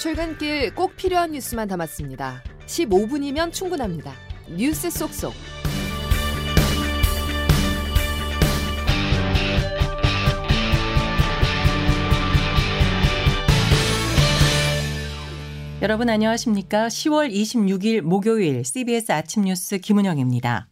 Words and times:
출근길 0.00 0.74
꼭 0.74 0.96
필요한 0.96 1.32
뉴스만 1.32 1.68
담았습니다. 1.68 2.42
15분이면 2.64 3.52
충분합니다. 3.52 4.14
뉴스 4.48 4.88
속속. 4.88 5.34
여러분 15.82 16.08
안녕하십니까? 16.08 16.86
10월 16.86 17.30
26일 17.30 18.00
목요일 18.00 18.64
CBS 18.64 19.12
아침 19.12 19.42
뉴스 19.42 19.76
김은영입니다. 19.76 20.66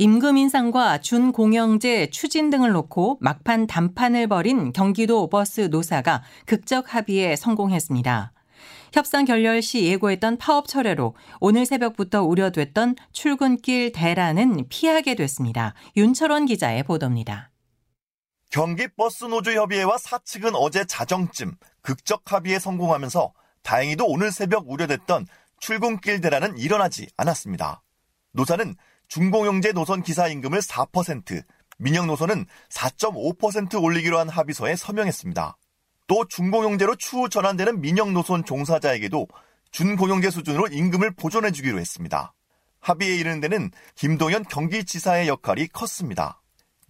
임금 0.00 0.36
인상과 0.36 0.98
준공영제 0.98 2.10
추진 2.10 2.50
등을 2.50 2.70
놓고 2.70 3.18
막판 3.20 3.66
담판을 3.66 4.28
벌인 4.28 4.72
경기도 4.72 5.28
버스 5.28 5.62
노사가 5.62 6.22
극적 6.46 6.94
합의에 6.94 7.34
성공했습니다. 7.34 8.32
협상 8.92 9.24
결렬 9.24 9.60
시 9.60 9.86
예고했던 9.86 10.38
파업 10.38 10.68
철회로 10.68 11.16
오늘 11.40 11.66
새벽부터 11.66 12.22
우려됐던 12.22 12.94
출근길 13.10 13.90
대란은 13.90 14.68
피하게 14.68 15.16
됐습니다. 15.16 15.74
윤철원 15.96 16.46
기자의 16.46 16.84
보도입니다. 16.84 17.50
경기버스노조협의회와 18.50 19.98
사측은 19.98 20.54
어제 20.54 20.84
자정쯤 20.84 21.56
극적 21.82 22.32
합의에 22.32 22.60
성공하면서 22.60 23.32
다행히도 23.64 24.06
오늘 24.06 24.30
새벽 24.30 24.70
우려됐던 24.70 25.26
출근길 25.58 26.20
대란은 26.20 26.56
일어나지 26.56 27.08
않았습니다. 27.16 27.82
노사는 28.32 28.76
중공영제 29.08 29.72
노선 29.72 30.02
기사 30.02 30.28
임금을 30.28 30.60
4%, 30.60 31.42
민영 31.78 32.06
노선은 32.06 32.46
4.5% 32.70 33.82
올리기로 33.82 34.18
한 34.18 34.28
합의서에 34.28 34.76
서명했습니다. 34.76 35.56
또 36.06 36.26
중공영제로 36.26 36.96
추후 36.96 37.28
전환되는 37.28 37.80
민영 37.80 38.12
노선 38.12 38.44
종사자에게도 38.44 39.26
준공영제 39.70 40.30
수준으로 40.30 40.68
임금을 40.68 41.14
보존해주기로 41.14 41.78
했습니다. 41.78 42.34
합의에 42.80 43.16
이르는 43.16 43.40
데는 43.40 43.70
김동연 43.94 44.44
경기지사의 44.44 45.28
역할이 45.28 45.68
컸습니다. 45.68 46.40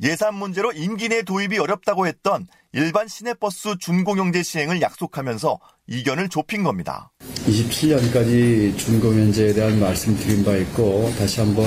예산 0.00 0.34
문제로 0.34 0.70
임기 0.70 1.08
내 1.08 1.22
도입이 1.22 1.58
어렵다고 1.58 2.06
했던 2.06 2.46
일반 2.72 3.08
시내버스 3.08 3.78
준공영제 3.78 4.44
시행을 4.44 4.80
약속하면서 4.80 5.58
이견을 5.88 6.28
좁힌 6.28 6.62
겁니다. 6.62 7.10
27년까지 7.46 8.78
준공연제에 8.78 9.54
대한 9.54 9.80
말씀드린 9.80 10.44
바 10.44 10.54
있고 10.56 11.10
다시 11.18 11.40
한번 11.40 11.64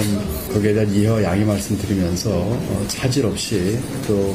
거기에 0.54 0.74
대한 0.74 0.90
이어 0.94 1.22
양해 1.24 1.44
말씀드리면서 1.44 2.30
어, 2.32 2.88
차질 2.88 3.26
없이 3.26 3.78
또 4.08 4.34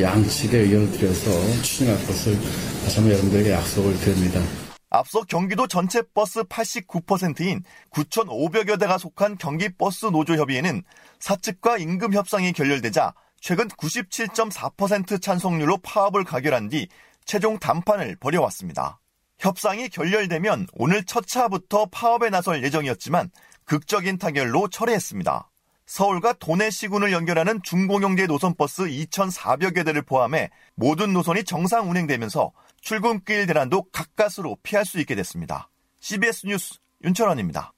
양측의 0.00 0.62
의견을 0.62 0.90
드려서 0.92 1.30
추진할 1.62 1.96
것을 2.06 2.38
다시 2.84 2.96
한번 2.96 3.12
여러분들에게 3.12 3.50
약속을 3.50 3.98
드립니다. 3.98 4.40
앞서 4.88 5.22
경기도 5.22 5.66
전체 5.66 6.02
버스 6.14 6.44
89%인 6.44 7.64
9,500여 7.90 8.78
대가 8.78 8.96
속한 8.96 9.38
경기버스 9.38 10.06
노조협의회는 10.06 10.82
사측과 11.18 11.78
임금 11.78 12.14
협상이 12.14 12.52
결렬되자 12.52 13.12
최근 13.44 13.68
97.4% 13.68 15.20
찬성률로 15.20 15.76
파업을 15.82 16.24
가결한 16.24 16.70
뒤 16.70 16.88
최종 17.26 17.58
담판을 17.58 18.16
벌여왔습니다. 18.16 18.98
협상이 19.38 19.90
결렬되면 19.90 20.68
오늘 20.72 21.04
첫 21.04 21.26
차부터 21.26 21.88
파업에 21.92 22.30
나설 22.30 22.64
예정이었지만 22.64 23.30
극적인 23.66 24.16
타결로 24.16 24.68
철회했습니다. 24.68 25.50
서울과 25.84 26.36
도내 26.40 26.70
시군을 26.70 27.12
연결하는 27.12 27.60
중공영제 27.62 28.28
노선버스 28.28 28.84
2,400여 28.84 29.84
대를 29.84 30.00
포함해 30.00 30.48
모든 30.74 31.12
노선이 31.12 31.44
정상 31.44 31.90
운행되면서 31.90 32.50
출근길 32.80 33.46
대란도 33.46 33.90
가까스로 33.92 34.56
피할 34.62 34.86
수 34.86 34.98
있게 35.00 35.14
됐습니다. 35.16 35.68
CBS 36.00 36.46
뉴스 36.46 36.78
윤철원입니다. 37.04 37.74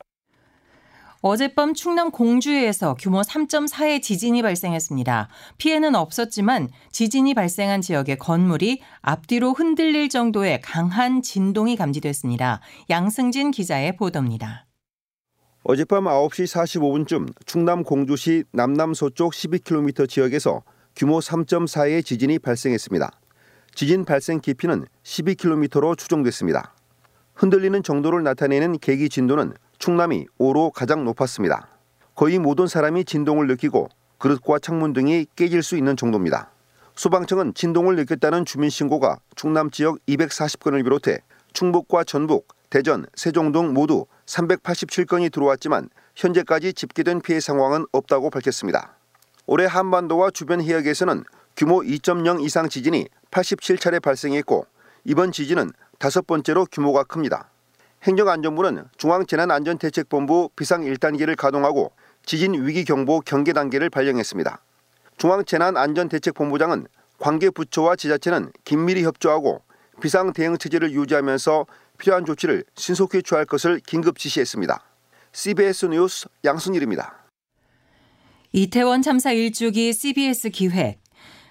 어젯밤 1.27 1.75
충남 1.75 2.13
공주에서 2.13 2.95
규모 2.95 3.21
3.4의 3.21 4.01
지진이 4.01 4.43
발생했습니다. 4.43 5.29
피해는 5.59 5.97
없었지만 5.97 6.69
지진이 6.93 7.35
발생한 7.35 7.81
지역의 7.81 8.19
건물이 8.19 8.81
앞뒤로 9.01 9.53
흔들릴 9.53 10.09
정도의 10.09 10.61
강한 10.61 11.23
진동이 11.23 11.75
감지됐습니다. 11.75 12.61
양승진 12.91 13.51
기자의 13.51 13.97
보도입니다. 13.97 14.67
어젯밤 15.65 16.05
9시 16.05 16.47
45분쯤 16.47 17.33
충남 17.45 17.83
공주시 17.83 18.45
남남서쪽 18.53 19.33
12km 19.33 20.09
지역에서 20.09 20.63
규모 20.95 21.19
3.4의 21.19 22.05
지진이 22.05 22.39
발생했습니다. 22.39 23.11
지진 23.75 24.05
발생 24.05 24.41
깊이는 24.41 24.87
12km로 25.03 25.99
추정됐습니다. 25.99 26.73
흔들리는 27.35 27.83
정도를 27.83 28.23
나타내는 28.23 28.79
계기 28.79 29.09
진도는 29.09 29.55
충남이 29.79 30.27
5로 30.39 30.73
가장 30.73 31.05
높았습니다. 31.05 31.69
거의 32.15 32.39
모든 32.39 32.67
사람이 32.67 33.05
진동을 33.05 33.47
느끼고 33.47 33.89
그릇과 34.19 34.59
창문 34.59 34.93
등이 34.93 35.27
깨질 35.37 35.63
수 35.63 35.77
있는 35.77 35.97
정도입니다. 35.97 36.51
소방청은 36.95 37.55
진동을 37.55 37.97
느꼈다는 37.97 38.47
주민 38.47 38.71
신고가 38.71 39.19
충남 39.35 39.71
지역 39.71 39.99
240건을 40.07 40.83
비롯해 40.83 41.19
충북과 41.53 42.05
전북, 42.05 42.49
대전, 42.71 43.07
세종 43.15 43.53
등 43.53 43.75
모두 43.75 44.07
387건이 44.27 45.31
들어왔지만 45.31 45.91
현재까지 46.15 46.73
집계된 46.73 47.21
피해 47.21 47.39
상황은 47.41 47.85
없다고 47.93 48.31
밝혔습니다. 48.31 48.97
올해 49.47 49.67
한반도와 49.67 50.31
주변 50.31 50.63
해역에서는 50.63 51.25
규모 51.57 51.81
2.0 51.81 52.43
이상 52.43 52.69
지진이 52.69 53.07
87차례 53.31 54.03
발생했고 54.03 54.67
이번 55.05 55.33
지진은 55.33 55.71
다섯 55.99 56.27
번째로 56.27 56.67
규모가 56.71 57.05
큽니다. 57.05 57.51
행정안전부는 58.07 58.85
중앙재난안전대책본부 58.99 60.51
비상 60.55 60.83
1단계를 60.83 61.37
가동하고 61.37 61.91
지진 62.25 62.55
위기 62.65 62.85
경보 62.85 63.21
경계 63.21 63.53
단계를 63.53 63.91
발령했습니다. 63.91 64.63
중앙재난안전대책본부장은 65.17 66.87
관계 67.19 67.51
부처와 67.51 67.97
지자체는 67.97 68.53
긴밀히 68.65 69.03
협조하고 69.03 69.63
비상 70.01 70.33
대응 70.33 70.57
체제를 70.57 70.93
유지하면서 70.93 71.67
필요한 71.99 72.25
조치를 72.25 72.65
신속히 72.77 73.23
취할 73.23 73.45
것을 73.45 73.81
긴급 73.81 74.19
지시했습니다. 74.19 74.81
CBS 75.33 75.87
뉴스 75.87 76.29
양순일입니다. 76.45 77.27
이태원 78.53 79.03
참사 79.03 79.33
일주기 79.33 79.93
CBS 79.93 80.51
기획 80.51 80.99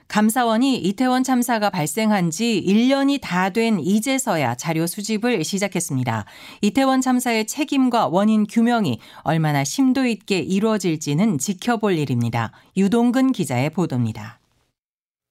감사원이 0.07 0.77
이태원 0.77 1.23
참사가 1.23 1.69
발생한 1.69 2.29
지 2.31 2.63
1년이 2.65 3.19
다 3.21 3.49
된 3.49 3.79
이제서야 3.79 4.55
자료 4.55 4.85
수집을 4.87 5.43
시작했습니다. 5.43 6.25
이태원 6.61 6.99
참사의 7.01 7.47
책임과 7.47 8.07
원인 8.07 8.45
규명이 8.45 8.99
얼마나 9.23 9.63
심도 9.63 10.05
있게 10.05 10.39
이루어질지는 10.39 11.37
지켜볼 11.37 11.97
일입니다. 11.97 12.51
유동근 12.75 13.31
기자의 13.31 13.69
보도입니다. 13.69 14.39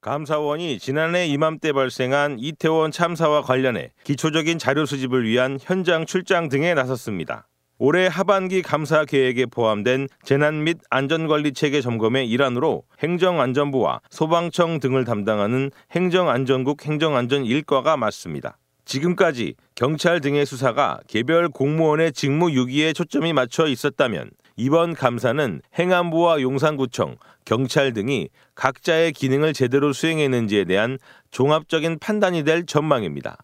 감사원이 0.01 0.79
지난해 0.79 1.27
이맘때 1.27 1.73
발생한 1.73 2.39
이태원 2.39 2.91
참사와 2.93 3.43
관련해 3.43 3.93
기초적인 4.05 4.59
자료 4.59 4.87
수집을 4.87 5.25
위한 5.25 5.59
현장 5.61 6.07
출장 6.07 6.49
등에 6.49 6.75
나섰습니다. 6.75 7.49
올해 7.79 8.07
하반기 8.07 8.63
감사 8.63 9.05
계획에 9.05 9.47
포함된 9.47 10.09
재난 10.23 10.63
및 10.63 10.79
안전관리 10.91 11.53
체계 11.53 11.81
점검의 11.81 12.29
일환으로 12.31 12.85
행정안전부와 13.03 14.01
소방청 14.11 14.79
등을 14.79 15.05
담당하는 15.05 15.73
행정안전국 15.91 16.85
행정안전 16.85 17.43
1과가 17.43 17.97
맡습니다. 17.97 18.59
지금까지 18.85 19.55
경찰 19.75 20.21
등의 20.21 20.47
수사가 20.47 21.01
개별 21.09 21.49
공무원의 21.49 22.13
직무 22.13 22.53
유기에 22.53 22.93
초점이 22.93 23.33
맞춰 23.33 23.67
있었다면 23.67 24.31
이번 24.57 24.95
감사는 24.95 25.61
행안부와 25.77 26.43
용산구청, 26.43 27.17
경찰 27.45 27.93
등이 27.93 28.29
각자의 28.55 29.13
기능을 29.13 29.53
제대로 29.53 29.93
수행했는지에 29.93 30.65
대한 30.65 30.99
종합적인 31.33 31.99
판단이 31.99 32.45
될 32.45 32.67
전망입니다. 32.67 33.39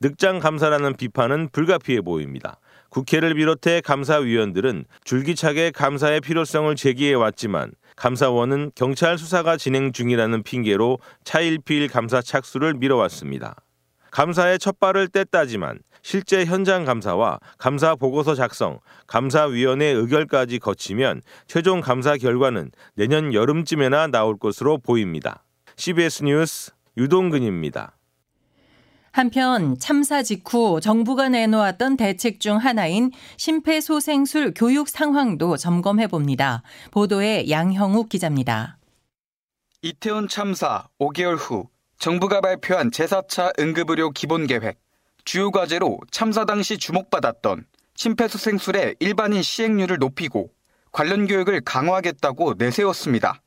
늑장 0.00 0.40
감사라는 0.40 0.96
비판은 0.96 1.48
불가피해 1.52 2.02
보입니다. 2.02 2.58
국회를 2.92 3.32
비롯해 3.34 3.80
감사위원들은 3.80 4.84
줄기차게 5.04 5.70
감사의 5.70 6.20
필요성을 6.20 6.76
제기해 6.76 7.14
왔지만 7.14 7.72
감사원은 7.96 8.72
경찰 8.74 9.16
수사가 9.16 9.56
진행 9.56 9.92
중이라는 9.92 10.42
핑계로 10.42 10.98
차일피일 11.24 11.88
감사 11.88 12.20
착수를 12.20 12.74
미뤄왔습니다. 12.74 13.56
감사의 14.10 14.58
첫 14.58 14.78
발을 14.78 15.08
뗐다지만 15.08 15.78
실제 16.02 16.44
현장 16.44 16.84
감사와 16.84 17.38
감사 17.56 17.94
보고서 17.94 18.34
작성, 18.34 18.78
감사위원회 19.06 19.86
의결까지 19.86 20.58
거치면 20.58 21.22
최종 21.46 21.80
감사 21.80 22.18
결과는 22.18 22.72
내년 22.94 23.32
여름쯤에나 23.32 24.08
나올 24.08 24.36
것으로 24.36 24.76
보입니다. 24.76 25.44
CBS 25.76 26.24
뉴스 26.24 26.72
유동근입니다. 26.98 27.96
한편 29.12 29.78
참사 29.78 30.22
직후 30.22 30.80
정부가 30.80 31.28
내놓았던 31.28 31.98
대책 31.98 32.40
중 32.40 32.56
하나인 32.56 33.12
심폐소생술 33.36 34.54
교육 34.56 34.88
상황도 34.88 35.58
점검해 35.58 36.06
봅니다. 36.06 36.62
보도에 36.90 37.50
양형욱 37.50 38.08
기자입니다. 38.08 38.78
이태원 39.82 40.28
참사 40.28 40.88
5개월 40.98 41.36
후 41.36 41.68
정부가 41.98 42.40
발표한 42.40 42.90
제4차 42.90 43.58
응급의료 43.60 44.12
기본계획 44.12 44.78
주요 45.24 45.50
과제로 45.50 45.98
참사 46.10 46.46
당시 46.46 46.78
주목받았던 46.78 47.66
심폐소생술의 47.94 48.96
일반인 48.98 49.42
시행률을 49.42 49.98
높이고 49.98 50.50
관련 50.90 51.26
교육을 51.26 51.60
강화하겠다고 51.60 52.54
내세웠습니다. 52.56 53.42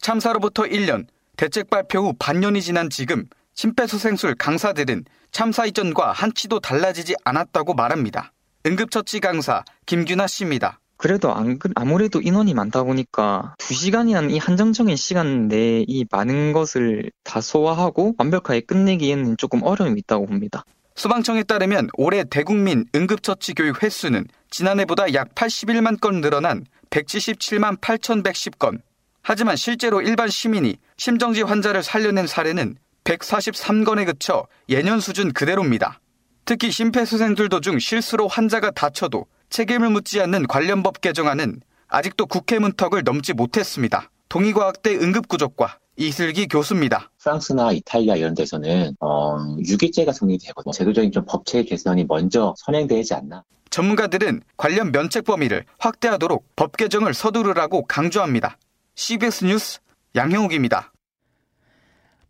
참사로부터 0.00 0.62
1년, 0.62 1.06
대책 1.36 1.70
발표 1.70 2.00
후 2.00 2.14
반년이 2.18 2.62
지난 2.62 2.88
지금 2.88 3.26
심폐소생술 3.58 4.36
강사들은 4.36 5.04
참사 5.32 5.66
이전과 5.66 6.12
한치도 6.12 6.60
달라지지 6.60 7.16
않았다고 7.24 7.74
말합니다. 7.74 8.32
응급처치 8.64 9.18
강사 9.18 9.64
김규나 9.84 10.28
씨입니다. 10.28 10.78
그래도 10.96 11.34
안, 11.34 11.58
아무래도 11.74 12.20
인원이 12.20 12.54
많다 12.54 12.84
보니까 12.84 13.56
2시간이라는 13.58 14.30
이 14.30 14.38
한정적인 14.38 14.94
시간 14.94 15.48
내에 15.48 15.84
이 15.88 16.06
많은 16.08 16.52
것을 16.52 17.10
다 17.24 17.40
소화하고 17.40 18.14
완벽하게 18.16 18.60
끝내기에는 18.60 19.36
조금 19.36 19.64
어려움이 19.64 19.98
있다고 20.02 20.26
봅니다. 20.26 20.64
소방청에 20.94 21.42
따르면 21.42 21.88
올해 21.94 22.22
대국민 22.22 22.84
응급처치 22.94 23.54
교육 23.54 23.82
횟수는 23.82 24.28
지난해보다 24.50 25.14
약 25.14 25.34
81만 25.34 26.00
건 26.00 26.20
늘어난 26.20 26.64
177만 26.90 27.80
8,110건. 27.80 28.82
하지만 29.22 29.56
실제로 29.56 30.00
일반 30.00 30.28
시민이 30.28 30.76
심정지 30.96 31.42
환자를 31.42 31.82
살려낸 31.82 32.28
사례는 32.28 32.76
143건에 33.08 34.04
그쳐 34.04 34.46
예년 34.68 35.00
수준 35.00 35.32
그대로입니다. 35.32 36.00
특히 36.44 36.70
심폐소생술 36.70 37.48
도 37.48 37.60
중 37.60 37.78
실수로 37.78 38.28
환자가 38.28 38.70
다쳐도 38.70 39.26
책임을 39.50 39.90
묻지 39.90 40.20
않는 40.20 40.46
관련 40.46 40.82
법 40.82 41.00
개정안은 41.00 41.60
아직도 41.88 42.26
국회 42.26 42.58
문턱을 42.58 43.02
넘지 43.04 43.32
못했습니다. 43.32 44.10
동의과학대 44.28 44.94
응급구조과 44.96 45.78
이슬기 45.96 46.46
교수입니다. 46.48 47.10
프랑스나 47.18 47.72
이탈리아 47.72 48.14
이런 48.16 48.34
데서는 48.34 48.94
어, 49.00 49.38
유기죄가 49.66 50.12
성립되고 50.12 50.70
제도적인 50.72 51.10
좀 51.10 51.24
법체 51.26 51.62
개선이 51.64 52.04
먼저 52.04 52.54
선행되지 52.58 53.14
않나. 53.14 53.42
전문가들은 53.70 54.42
관련 54.56 54.92
면책 54.92 55.24
범위를 55.24 55.64
확대하도록 55.78 56.44
법 56.56 56.76
개정을 56.76 57.14
서두르라고 57.14 57.86
강조합니다. 57.86 58.58
CBS 58.94 59.44
뉴스 59.46 59.78
양형욱입니다. 60.14 60.92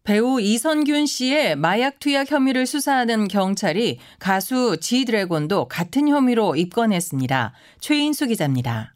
배우 0.09 0.41
이선균 0.41 1.05
씨의 1.05 1.57
마약 1.57 1.99
투약 1.99 2.31
혐의를 2.31 2.65
수사하는 2.65 3.29
경찰이 3.29 3.99
가수 4.19 4.79
지드래곤도 4.81 5.69
같은 5.69 6.09
혐의로 6.09 6.57
입건했습니다. 6.57 7.53
최인수 7.79 8.29
기자입니다. 8.29 8.95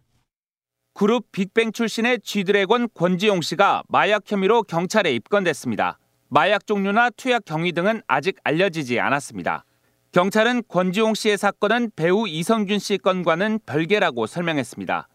그룹 0.95 1.31
빅뱅 1.31 1.73
출신의 1.73 2.21
쥐드래곤 2.25 2.89
권지용 2.95 3.43
씨가 3.43 3.83
마약 3.89 4.23
혐의로 4.25 4.63
경찰에 4.63 5.13
입건됐습니다. 5.13 5.99
마약 6.31 6.67
종류나 6.67 7.11
투약 7.11 7.45
경위 7.45 7.73
등은 7.73 8.01
아직 8.07 8.39
알려지지 8.43 8.99
않았습니다. 8.99 9.67
경찰은 10.13 10.63
권지용 10.67 11.13
씨의 11.13 11.37
사건은 11.37 11.91
배우 11.95 12.27
이성균 12.27 12.79
씨 12.79 12.97
건과는 12.97 13.59
별개라고 13.67 14.27
설명했습니다. 14.27 15.09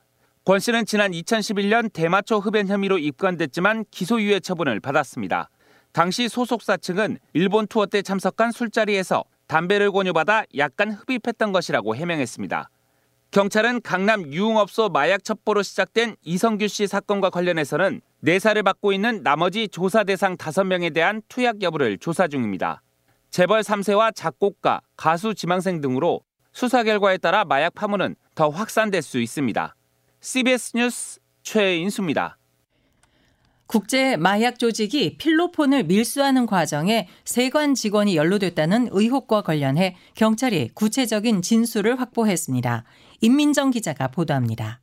권 0.45 0.59
씨는 0.59 0.85
지난 0.85 1.11
2011년 1.11 1.91
대마초 1.91 2.37
흡연 2.37 2.67
혐의로 2.67 2.99
입건됐지만 2.99 3.85
기소유예 3.89 4.41
처분을 4.41 4.79
받았습니다. 4.79 5.49
당시 5.97 6.29
소속사 6.29 6.77
측은 6.77 7.17
일본 7.33 7.65
투어 7.65 7.87
때 7.87 8.03
참석한 8.03 8.51
술자리에서 8.51 9.23
담배를 9.47 9.91
권유받아 9.91 10.43
약간 10.55 10.91
흡입했던 10.91 11.51
것이라고 11.51 11.95
해명했습니다. 11.95 12.69
경찰은 13.31 13.81
강남 13.81 14.31
유흥업소 14.31 14.89
마약 14.89 15.23
첩보로 15.23 15.63
시작된 15.63 16.15
이성규 16.21 16.67
씨 16.67 16.85
사건과 16.85 17.31
관련해서는 17.31 18.01
내사를 18.19 18.61
받고 18.61 18.93
있는 18.93 19.23
나머지 19.23 19.67
조사 19.67 20.03
대상 20.03 20.37
5명에 20.37 20.93
대한 20.93 21.23
투약 21.29 21.63
여부를 21.63 21.97
조사 21.97 22.27
중입니다. 22.27 22.83
재벌 23.31 23.61
3세와 23.61 24.13
작곡가, 24.13 24.81
가수 24.97 25.33
지망생 25.33 25.81
등으로 25.81 26.21
수사 26.53 26.83
결과에 26.83 27.17
따라 27.17 27.43
마약 27.43 27.73
파문은 27.73 28.15
더 28.35 28.49
확산될 28.49 29.01
수 29.01 29.17
있습니다. 29.17 29.75
CBS 30.21 30.77
뉴스 30.77 31.19
최인수입니다. 31.41 32.37
국제 33.67 34.15
마약 34.15 34.59
조직이 34.59 35.17
필로폰을 35.17 35.83
밀수하는 35.83 36.45
과정에 36.45 37.07
세관 37.25 37.75
직원이 37.75 38.15
연루됐다는 38.15 38.89
의혹과 38.91 39.41
관련해 39.41 39.97
경찰이 40.15 40.69
구체적인 40.73 41.41
진술을 41.41 41.99
확보했습니다. 41.99 42.85
임민정 43.21 43.71
기자가 43.71 44.07
보도합니다. 44.07 44.79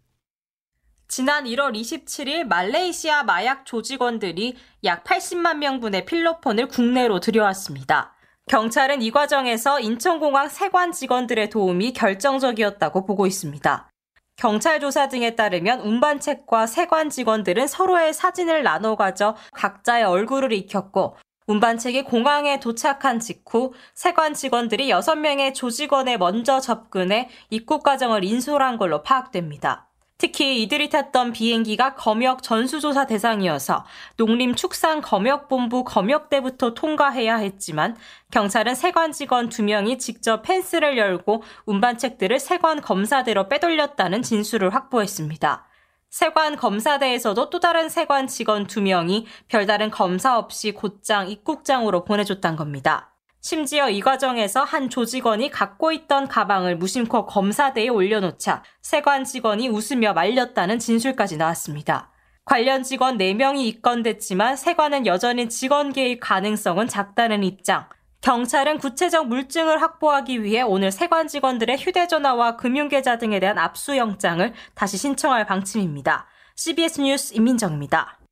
지난 1.09 1.45
1월 1.45 1.75
27일 1.75 2.45
말레이시아 2.45 3.23
마약 3.23 3.65
조직원들이 3.65 4.57
약 4.85 5.05
80만 5.05 5.59
명분의 5.59 6.05
필로폰을 6.05 6.69
국내로 6.69 7.21
들여왔습니다. 7.21 8.15
경찰은 8.49 9.01
이 9.01 9.11
과정에서 9.11 9.81
인천공항 9.81 10.49
세관 10.49 10.93
직원들의 10.93 11.49
도움이 11.49 11.95
결정적이었다고 11.95 13.07
보고 13.07 13.27
있습니다. 13.27 13.89
경찰 14.37 14.81
조사 14.81 15.09
등에 15.09 15.37
따르면 15.37 15.81
운반책과 15.81 16.67
세관 16.67 17.09
직원들은 17.09 17.67
서로의 17.67 18.13
사진을 18.13 18.63
나눠 18.63 18.97
가져 18.97 19.37
각자의 19.53 20.05
얼굴을 20.05 20.53
익혔고 20.53 21.17
운반책이 21.47 22.05
공항에 22.05 22.59
도착한 22.59 23.21
직후 23.21 23.73
세관 23.95 24.35
직원들이 24.35 24.89
6명의 24.89 25.55
조직원에 25.55 26.17
먼저 26.17 26.59
접근해 26.59 27.29
입국 27.51 27.83
과정을 27.83 28.25
인솔한 28.25 28.79
걸로 28.79 29.03
파악됩니다. 29.03 29.89
특히 30.25 30.63
이들이 30.63 30.89
탔던 30.89 31.33
비행기가 31.33 31.97
검역 31.97 32.43
전수조사 32.43 33.05
대상이어서 33.05 33.85
농림축산검역본부 34.17 35.85
검역대부터 35.85 36.73
통과해야 36.73 37.37
했지만 37.37 37.95
경찰은 38.31 38.75
세관 38.75 39.13
직원 39.13 39.51
2명이 39.51 39.99
직접 39.99 40.41
펜스를 40.41 40.97
열고 40.97 41.43
운반책들을 41.67 42.41
세관 42.41 42.81
검사대로 42.81 43.51
빼돌렸다는 43.51 44.23
진술을 44.23 44.75
확보했습니다. 44.75 45.67
세관 46.09 46.57
검사대에서도 46.57 47.51
또 47.51 47.61
다른 47.61 47.91
세관 47.91 48.27
직원 48.27 48.67
2명이 48.67 49.27
별다른 49.49 49.91
검사 49.91 50.39
없이 50.39 50.73
곧장 50.73 51.29
입국장으로 51.29 52.05
보내줬단 52.05 52.57
겁니다. 52.57 53.14
심지어 53.45 53.91
이 53.91 54.01
과정에서 54.01 54.65
한 54.65 54.89
조직원이 54.89 55.51
갖고 55.51 55.93
있던 55.93 56.29
가방을 56.29 56.79
무심코 56.79 57.27
검사대에 57.27 57.89
올려놓자 57.89 58.63
세관 58.81 59.25
직원이 59.25 59.69
웃으며 59.69 60.15
말렸다는 60.15 60.79
진술까지 60.79 61.37
나왔습니다. 61.37 62.11
관련 62.47 62.83
직원 62.83 63.19
4명이 63.19 63.67
입건됐지만 63.67 64.57
세관은 64.57 65.05
여전히 65.05 65.51
직원 65.51 65.93
개입 65.93 66.21
가능성은 66.21 66.89
작다는 66.89 67.45
입장. 67.45 67.87
경찰은 68.23 68.79
구체적 68.79 69.29
물증을 69.29 69.83
확보하기 69.83 70.43
위해 70.43 70.63
오늘 70.63 70.91
세관 70.91 71.29
직원들의 71.29 71.77
휴대전화와 71.77 72.57
금융계좌 72.57 73.19
등에 73.19 73.41
대한 73.41 73.59
압수영장을 73.59 74.55
다시 74.75 74.97
신청할 74.97 75.45
방침입니다. 75.45 76.27
CBS 76.57 77.03
뉴스 77.03 77.35
임민정입니다. 77.35 78.24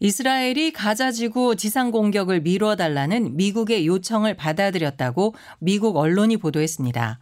이스라엘이 0.00 0.70
가자 0.72 1.10
지구 1.10 1.56
지상 1.56 1.90
공격을 1.90 2.42
미뤄 2.42 2.76
달라는 2.76 3.36
미국의 3.36 3.86
요청을 3.86 4.34
받아들였다고 4.34 5.34
미국 5.58 5.96
언론이 5.96 6.36
보도했습니다. 6.36 7.18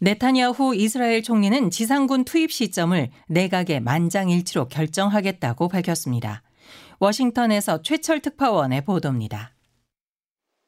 네타냐후 0.00 0.74
이스라엘 0.74 1.22
총리는 1.22 1.70
지상군 1.70 2.24
투입 2.24 2.50
시점을 2.50 3.10
내각의 3.28 3.80
만장일치로 3.80 4.68
결정하겠다고 4.68 5.68
밝혔습니다. 5.68 6.42
워싱턴에서 6.98 7.82
최철 7.82 8.20
특파원의 8.20 8.84
보도입니다. 8.84 9.54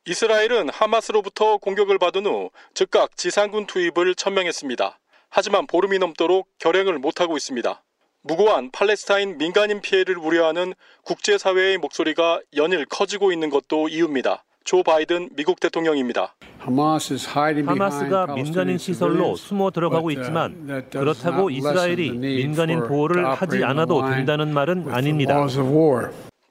이스라엘은 0.06 0.68
하마스로부터 0.68 1.56
공격을 1.56 1.98
받은 1.98 2.26
후 2.26 2.50
즉각 2.74 3.16
지상군 3.16 3.66
투입을 3.66 4.14
천명했습니다. 4.14 4.98
하지만 5.30 5.66
보름이 5.66 5.98
넘도록 5.98 6.48
결행을 6.58 6.98
못하고 6.98 7.36
있습니다. 7.36 7.82
무고한 8.22 8.70
팔레스타인 8.70 9.38
민간인 9.38 9.80
피해를 9.80 10.18
우려하는 10.18 10.74
국제사회의 11.04 11.78
목소리가 11.78 12.40
연일 12.56 12.84
커지고 12.84 13.32
있는 13.32 13.48
것도 13.48 13.88
이유입니다. 13.88 14.44
조 14.62 14.82
바이든 14.82 15.30
미국 15.36 15.58
대통령입니다. 15.58 16.34
하마스가 16.58 18.26
민간인 18.34 18.76
시설로 18.76 19.34
숨어 19.36 19.70
들어가고 19.70 20.10
있지만 20.10 20.86
그렇다고 20.90 21.48
이스라엘이 21.48 22.10
민간인 22.10 22.86
보호를 22.86 23.26
하지 23.26 23.64
않아도 23.64 24.06
된다는 24.08 24.52
말은 24.52 24.90
아닙니다. 24.90 25.46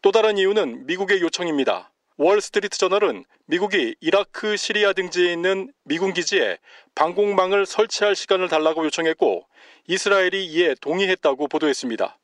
또 0.02 0.12
다른 0.12 0.38
이유는 0.38 0.88
미국의 0.88 1.22
요청입니다. 1.22 1.92
월스트리트 2.18 2.78
저널은 2.80 3.24
미국이 3.46 3.96
이라크, 4.02 4.58
시리아 4.58 4.92
등지에 4.94 5.32
있는 5.32 5.72
미군 5.86 6.14
기지에 6.14 6.58
방공망을 6.96 7.66
설치할 7.66 8.16
시간을 8.16 8.50
달라고 8.50 8.84
요청했고 8.86 9.44
이스라엘이 9.92 10.46
이에 10.46 10.76
동의했다고 10.82 11.48
보도했습니다. 11.48 12.20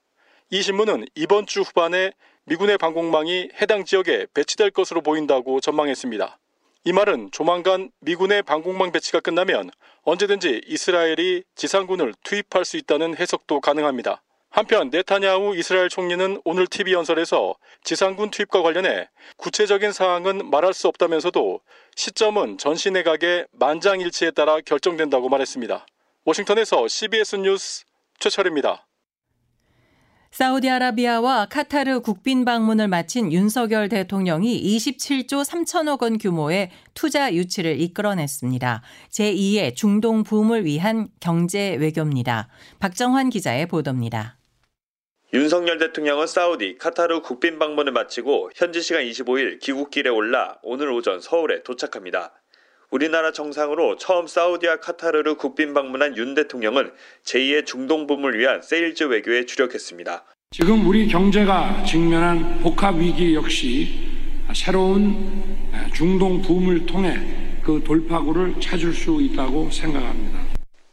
이 0.52 0.62
신문은 0.62 1.08
이번 1.16 1.48
주 1.48 1.62
후반에 1.62 2.12
미군의 2.44 2.78
방공망이 2.78 3.50
해당 3.60 3.86
지역에 3.86 4.28
배치될 4.36 4.70
것으로 4.70 5.02
보인다고 5.02 5.60
전망했습니다. 5.62 6.38
이 6.84 6.94
말은 6.94 7.30
조만간 7.32 7.90
미군의 8.02 8.44
방공망 8.44 8.92
배치가 8.92 9.20
끝나면 9.20 9.72
언제든지 10.04 10.62
이스라엘이 10.68 11.44
지상군을 11.56 12.14
투입할 12.24 12.66
수 12.66 12.78
있다는 12.78 13.18
해석도 13.18 13.62
가능합니다. 13.62 14.22
한편 14.52 14.92
네타냐후 14.92 15.58
이스라엘 15.58 15.90
총리는 15.90 16.40
오늘 16.46 16.68
TV 16.68 16.94
연설에서 16.94 17.56
지상군 17.84 18.30
투입과 18.30 18.62
관련해 18.62 19.10
구체적인 19.38 19.92
사항은 19.92 20.52
말할 20.52 20.76
수 20.76 20.88
없다면서도 20.88 21.62
시점은 21.96 22.60
전시 22.60 22.92
내각의 22.92 23.48
만장일치에 23.54 24.32
따라 24.32 24.62
결정된다고 24.62 25.30
말했습니다. 25.30 25.88
워싱턴에서 26.26 26.88
CBS 26.88 27.36
뉴스 27.36 27.86
최철입니다. 28.20 28.88
사우디아라비아와 30.32 31.46
카타르 31.46 32.02
국빈 32.02 32.44
방문을 32.44 32.88
마친 32.88 33.32
윤석열 33.32 33.88
대통령이 33.88 34.60
27조 34.60 35.46
3천억 35.46 36.02
원 36.02 36.18
규모의 36.18 36.72
투자 36.96 37.32
유치를 37.32 37.80
이끌어냈습니다. 37.80 38.82
제2의 39.12 39.76
중동 39.76 40.24
붐을 40.24 40.66
위한 40.66 41.10
경제 41.20 41.76
외교입니다. 41.76 42.50
박정환 42.80 43.30
기자의 43.30 43.68
보도입니다. 43.68 44.38
윤석열 45.34 45.78
대통령은 45.78 46.28
사우디, 46.28 46.78
카타르 46.80 47.22
국빈 47.22 47.60
방문을 47.60 47.92
마치고 47.92 48.52
현지 48.56 48.82
시간 48.82 49.04
25일 49.04 49.60
귀국길에 49.62 50.10
올라 50.10 50.58
오늘 50.64 50.90
오전 50.90 51.22
서울에 51.22 51.62
도착합니다. 51.62 52.34
우리나라 52.96 53.34
정상으로 53.34 53.98
처음 53.98 54.26
사우디와 54.26 54.78
카타르를 54.78 55.36
국빈 55.36 55.74
방문한 55.74 56.16
윤 56.16 56.34
대통령은 56.34 56.94
제2의 57.26 57.66
중동 57.66 58.08
붐을 58.08 58.40
위한 58.40 58.62
세일즈 58.62 59.04
외교에 59.04 59.46
주력했습니다. 59.46 60.24
지금 60.52 60.88
우리 60.88 61.06
경제가 61.06 61.84
직면한 61.84 62.62
복합 62.62 62.96
위기 62.96 63.36
역시 63.36 64.00
새로운 64.54 65.44
중동 65.94 66.42
붐을 66.42 66.86
통해 66.86 67.20
그 67.66 67.84
돌파구를 67.84 68.62
찾을 68.62 68.94
수 68.94 69.22
있다고 69.22 69.70
생각합니다. 69.72 70.40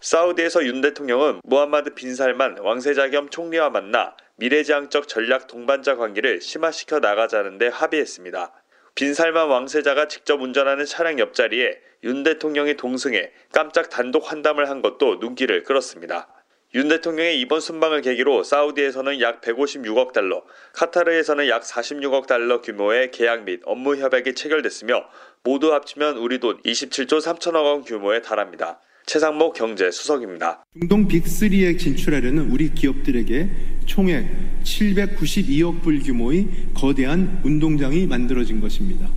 사우디에서 0.00 0.66
윤 0.66 0.80
대통령은 0.80 1.42
무함마드 1.44 1.94
빈 1.94 2.16
살만 2.16 2.58
왕세자 2.62 3.10
겸 3.10 3.28
총리와 3.28 3.70
만나 3.70 4.16
미래지향적 4.38 5.06
전략 5.06 5.46
동반자 5.46 5.94
관계를 5.94 6.40
심화시켜 6.40 6.98
나가자는 6.98 7.58
데 7.58 7.68
합의했습니다. 7.68 8.52
빈살만 8.94 9.48
왕세자가 9.48 10.08
직접 10.08 10.42
운전하는 10.42 10.84
차량 10.84 11.18
옆자리에 11.18 11.80
윤 12.04 12.22
대통령이 12.22 12.76
동승해 12.76 13.30
깜짝 13.52 13.88
단독 13.90 14.30
환담을 14.30 14.68
한 14.68 14.82
것도 14.82 15.16
눈길을 15.16 15.62
끌었습니다. 15.62 16.28
윤 16.74 16.88
대통령의 16.88 17.38
이번 17.38 17.60
순방을 17.60 18.00
계기로 18.00 18.44
사우디에서는 18.44 19.20
약 19.20 19.42
156억 19.42 20.12
달러, 20.12 20.42
카타르에서는 20.72 21.46
약 21.48 21.62
46억 21.62 22.26
달러 22.26 22.62
규모의 22.62 23.10
계약 23.10 23.44
및 23.44 23.60
업무 23.64 23.96
협약이 23.96 24.34
체결됐으며 24.34 25.04
모두 25.44 25.74
합치면 25.74 26.16
우리 26.16 26.38
돈 26.38 26.60
27조 26.62 27.20
3천억 27.20 27.64
원 27.64 27.82
규모에 27.82 28.22
달합니다. 28.22 28.80
최상목 29.04 29.54
경제 29.54 29.90
수석입니다. 29.90 30.64
중동 30.72 31.06
빅3에 31.08 31.78
진출하려는 31.78 32.50
우리 32.50 32.72
기업들에게 32.72 33.50
총액 33.84 34.26
792억 34.64 35.82
불 35.82 36.00
규모의 36.00 36.46
거대한 36.74 37.42
운동장이 37.44 38.06
만들어진 38.06 38.60
것입니다. 38.60 39.08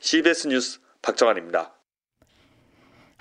CBS 0.00 0.48
뉴스 0.48 0.80
박정환입니다. 1.02 1.81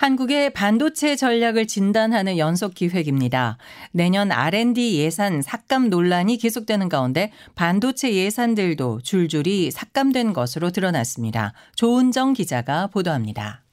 한국의 0.01 0.53
반도체 0.53 1.15
전략을 1.15 1.67
진단하는 1.67 2.39
연속 2.39 2.73
기획입니다. 2.73 3.59
내년 3.91 4.31
R&D 4.31 4.97
예산 4.97 5.43
삭감 5.43 5.91
논란이 5.91 6.37
계속되는 6.37 6.89
가운데 6.89 7.31
반도체 7.53 8.11
예산들도 8.11 9.01
줄줄이 9.03 9.69
삭감된 9.69 10.33
것으로 10.33 10.71
드러났습니다. 10.71 11.53
조은정 11.75 12.33
기자가 12.33 12.87
보도합니다. 12.87 13.63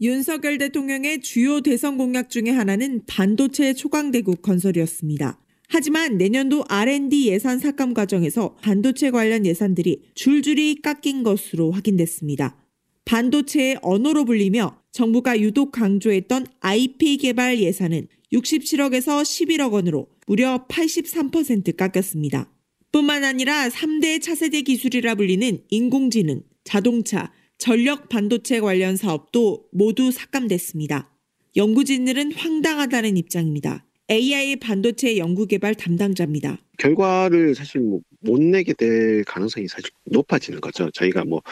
윤석열 0.00 0.58
대통령의 0.58 1.20
주요 1.20 1.60
대선 1.60 1.96
공약 1.96 2.28
중의 2.28 2.52
하나는 2.52 3.02
반도체 3.06 3.72
초강대국 3.72 4.42
건설이었습니다. 4.42 5.38
하지만 5.68 6.18
내년도 6.18 6.64
R&D 6.68 7.28
예산 7.28 7.60
삭감 7.60 7.94
과정에서 7.94 8.56
반도체 8.62 9.12
관련 9.12 9.46
예산들이 9.46 10.10
줄줄이 10.16 10.80
깎인 10.82 11.22
것으로 11.22 11.70
확인됐습니다. 11.70 12.65
반도체의 13.06 13.78
언어로 13.82 14.24
불리며 14.24 14.82
정부가 14.92 15.40
유독 15.40 15.72
강조했던 15.72 16.46
IP 16.60 17.16
개발 17.18 17.58
예산은 17.58 18.08
67억에서 18.32 19.22
11억 19.22 19.72
원으로 19.72 20.08
무려 20.26 20.66
83% 20.68 21.76
깎였습니다. 21.76 22.50
뿐만 22.90 23.24
아니라 23.24 23.68
3대 23.68 24.20
차세대 24.20 24.62
기술이라 24.62 25.14
불리는 25.14 25.62
인공지능, 25.70 26.42
자동차, 26.64 27.32
전력 27.58 28.08
반도체 28.08 28.60
관련 28.60 28.96
사업도 28.96 29.66
모두 29.70 30.10
삭감됐습니다. 30.10 31.10
연구진들은 31.56 32.32
황당하다는 32.32 33.16
입장입니다. 33.16 33.86
AI 34.10 34.56
반도체 34.56 35.16
연구개발 35.16 35.74
담당자입니다. 35.76 36.58
결과를 36.78 37.54
사실 37.54 37.80
뭐 37.80 38.00
못 38.26 38.40
내게 38.40 38.72
될 38.74 39.24
가능성이 39.24 39.68
사실 39.68 39.90
높아지는 40.04 40.60
거죠. 40.60 40.90
저희가 40.90 41.24
뭐 41.24 41.42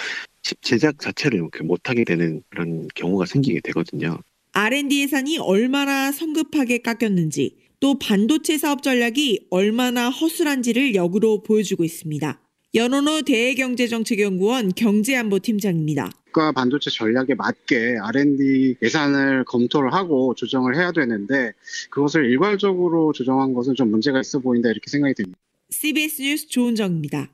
제작 0.60 0.98
자체를 0.98 1.38
이렇게 1.38 1.62
못하게 1.62 2.04
되는 2.04 2.42
그런 2.50 2.88
경우가 2.94 3.26
생기게 3.26 3.60
되거든요. 3.64 4.18
R&D 4.52 5.02
예산이 5.02 5.38
얼마나 5.38 6.12
성급하게 6.12 6.78
깎였는지 6.78 7.56
또 7.80 7.98
반도체 7.98 8.56
사업 8.56 8.82
전략이 8.82 9.48
얼마나 9.50 10.08
허술한지를 10.10 10.94
역으로 10.94 11.42
보여주고 11.42 11.84
있습니다. 11.84 12.40
연원호 12.74 13.22
대외경제정책연구원 13.22 14.72
경제안보팀장입니다. 14.74 16.10
국가 16.26 16.50
반도체 16.50 16.90
전략에 16.90 17.34
맞게 17.34 17.98
R&D 18.02 18.76
예산을 18.82 19.44
검토를 19.44 19.92
하고 19.92 20.34
조정을 20.34 20.76
해야 20.76 20.90
되는데 20.90 21.52
그것을 21.90 22.24
일괄적으로 22.24 23.12
조정한 23.12 23.54
것은 23.54 23.74
좀 23.74 23.90
문제가 23.90 24.20
있어 24.20 24.40
보인다 24.40 24.70
이렇게 24.70 24.90
생각이 24.90 25.14
듭니다. 25.14 25.38
CBS 25.70 26.22
뉴스 26.22 26.48
조은정입니다. 26.48 27.30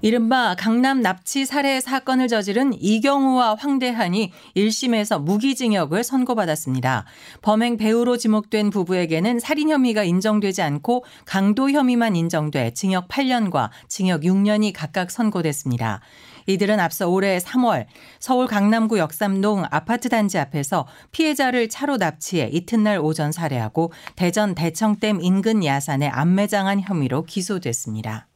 이른바 0.00 0.54
강남 0.56 1.00
납치 1.02 1.44
살해 1.44 1.80
사건을 1.80 2.28
저지른 2.28 2.72
이경우와 2.72 3.56
황대한이 3.56 4.30
1심에서 4.54 5.20
무기징역을 5.20 6.04
선고받았습니다. 6.04 7.04
범행 7.42 7.78
배우로 7.78 8.16
지목된 8.16 8.70
부부에게는 8.70 9.40
살인 9.40 9.70
혐의가 9.70 10.04
인정되지 10.04 10.62
않고 10.62 11.04
강도 11.24 11.68
혐의만 11.68 12.14
인정돼 12.14 12.74
징역 12.74 13.08
8년과 13.08 13.70
징역 13.88 14.20
6년이 14.20 14.72
각각 14.72 15.10
선고됐습니다. 15.10 16.00
이들은 16.46 16.78
앞서 16.78 17.08
올해 17.08 17.38
3월 17.38 17.86
서울 18.20 18.46
강남구 18.46 19.00
역삼동 19.00 19.64
아파트 19.68 20.08
단지 20.08 20.38
앞에서 20.38 20.86
피해자를 21.10 21.68
차로 21.68 21.96
납치해 21.96 22.48
이튿날 22.52 23.00
오전 23.00 23.32
살해하고 23.32 23.92
대전 24.14 24.54
대청댐 24.54 25.22
인근 25.22 25.64
야산에 25.64 26.06
안매장한 26.06 26.82
혐의로 26.82 27.24
기소됐습니다. 27.24 28.27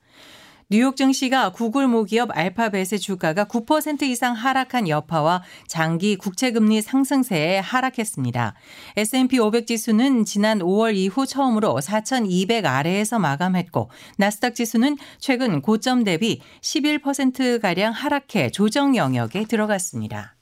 뉴욕 0.73 0.97
증시가 0.97 1.53
구글 1.53 1.87
모기업 1.87 2.31
알파벳의 2.33 2.99
주가가 2.99 3.45
9% 3.45 4.05
이상 4.05 4.33
하락한 4.33 4.89
여파와 4.89 5.43
장기 5.67 6.17
국채금리 6.17 6.81
상승세에 6.81 7.59
하락했습니다. 7.59 8.55
S&P 8.97 9.39
500 9.39 9.67
지수는 9.67 10.25
지난 10.25 10.61
5월 10.61 10.97
이후 10.97 11.27
처음으로 11.27 11.79
4,200 11.83 12.65
아래에서 12.65 13.19
마감했고 13.19 13.91
나스닥 14.17 14.55
지수는 14.55 14.97
최근 15.19 15.61
고점 15.61 16.05
대비 16.05 16.41
11%가량 16.63 17.93
하락해 17.93 18.49
조정 18.49 18.97
영역에 18.97 19.45
들어갔습니다. 19.45 20.37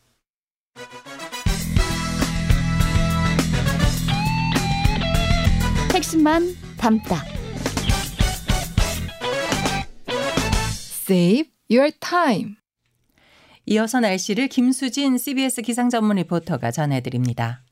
핵심만 5.92 6.54
담다. 6.78 7.39
Save 11.10 11.50
your 11.68 11.90
time. 11.98 12.54
이어서 13.66 13.98
날씨를 13.98 14.46
김수진 14.46 15.18
CBS 15.18 15.60
기상 15.62 15.88
전문 15.90 16.18
리포터가 16.18 16.70
전해드립니다. 16.70 17.64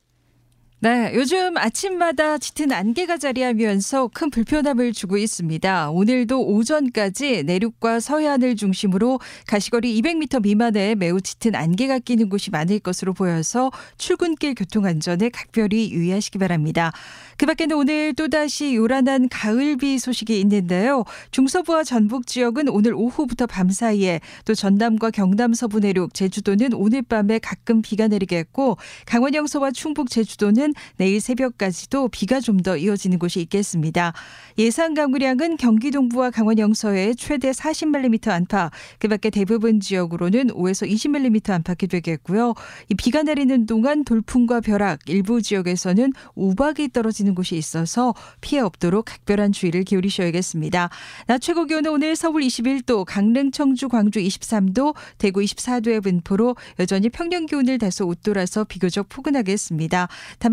네, 0.81 1.11
요즘 1.13 1.57
아침마다 1.57 2.39
짙은 2.39 2.71
안개가 2.71 3.17
자리하면서 3.17 4.11
큰 4.15 4.31
불편함을 4.31 4.93
주고 4.93 5.19
있습니다. 5.19 5.91
오늘도 5.91 6.47
오전까지 6.47 7.43
내륙과 7.43 7.99
서해안을 7.99 8.55
중심으로 8.55 9.19
가시거리 9.49 10.01
200m 10.01 10.41
미만의 10.41 10.95
매우 10.95 11.21
짙은 11.21 11.57
안개가 11.57 11.99
끼는 11.99 12.29
곳이 12.29 12.53
많을 12.53 12.79
것으로 12.79 13.13
보여서 13.13 13.73
출근길 13.97 14.55
교통 14.55 14.85
안전에 14.85 15.31
각별히 15.31 15.91
유의하시기 15.91 16.39
바랍니다. 16.39 16.93
그 17.39 17.47
밖에는 17.47 17.77
오늘 17.77 18.15
또다시 18.15 18.77
요란한 18.77 19.29
가을비 19.29 19.99
소식이 19.99 20.39
있는데요. 20.39 21.03
중서부와 21.33 21.83
전북 21.83 22.29
지역은 22.29 22.69
오늘 22.69 22.95
오후부터 22.95 23.47
밤 23.47 23.69
사이에 23.71 24.21
또 24.45 24.55
전남과 24.55 25.11
경남 25.11 25.55
서부 25.55 25.81
내륙, 25.81 26.15
제주도는 26.15 26.73
오늘 26.73 27.03
밤에 27.03 27.41
가끔 27.41 27.83
비가 27.83 28.07
내리겠고 28.07 28.77
강원 29.07 29.35
영서와 29.35 29.73
충북 29.73 30.09
제주도는 30.11 30.68
지역에는 30.69 30.75
내일 30.97 31.21
새벽까지도 31.21 32.09
비가 32.09 32.41
좀 32.41 32.59
더 32.59 32.77
이어지는 32.77 33.21
곳이 33.21 33.41
있겠습니다. 33.43 34.13
예상 34.59 34.93
강우량은 34.93 35.59
경기 35.59 35.93
동부와 35.93 36.31
강원 36.31 36.59
영서에 36.59 37.15
최대 37.15 37.53
40mm 37.53 38.29
안팎, 38.29 38.73
그 38.99 39.07
밖에 39.07 39.31
대부분 39.31 39.79
지역으로는 39.79 40.49
5에서 40.49 40.91
20mm 40.91 41.51
안팎이 41.51 41.89
되겠고요. 41.89 42.55
이 42.89 42.95
비가 42.97 43.23
내리는 43.23 43.65
동안 43.67 44.03
돌풍과 44.03 44.61
벼락, 44.61 45.09
일부 45.09 45.41
지역에서는 45.41 46.13
우박이 46.35 46.89
떨어지는 46.89 47.37
곳이 47.37 47.55
있어서 47.57 48.13
피해 48.41 48.61
없도록 48.61 49.05
각별한 49.05 49.53
주의를 49.53 49.85
기울이셔야겠습니다. 49.85 50.91
낮 51.29 51.39
최고 51.41 51.65
기온은 51.65 51.93
오늘 51.93 52.17
서울 52.17 52.43
21도, 52.43 53.05
강릉, 53.05 53.53
청주, 53.53 53.89
광주 53.89 54.19
23도, 54.19 54.97
대구 55.19 55.41
24도의 55.41 56.03
분포로 56.03 56.57
여전히 56.81 57.09
평년 57.09 57.47
기온을 57.47 57.79
다소 57.79 58.07
웃돌아서 58.07 58.65
비교적 58.65 59.09
포근하겠습니다. 59.09 60.09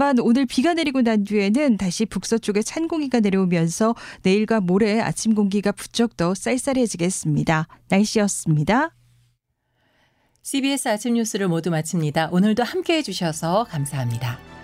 다만 0.05 0.19
오늘 0.19 0.45
비가 0.45 0.75
내리고 0.75 1.01
난 1.01 1.23
뒤에는 1.23 1.77
다시 1.77 2.05
북서쪽에 2.05 2.61
찬 2.61 2.87
공기가 2.87 3.19
내려오면서 3.21 3.95
내일과 4.21 4.59
모레 4.59 5.01
아침 5.01 5.33
공기가 5.33 5.71
부쩍 5.71 6.15
더 6.15 6.35
쌀쌀해지겠습니다. 6.35 7.67
날씨였습니다. 7.89 8.91
CBS 10.43 10.89
아침 10.89 11.15
뉴스를 11.15 11.47
모두 11.47 11.71
마칩니다. 11.71 12.29
오늘도 12.31 12.63
함께 12.63 12.97
해주셔서 12.97 13.65
감사합니다. 13.67 14.54